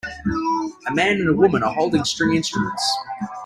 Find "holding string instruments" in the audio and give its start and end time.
1.75-2.91